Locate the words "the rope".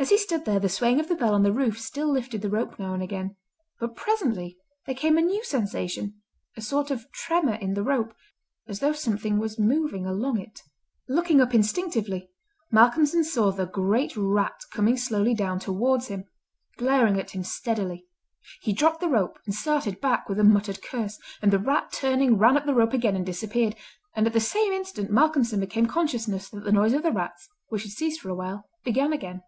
2.40-2.78, 7.74-8.14, 19.00-19.40, 22.66-22.92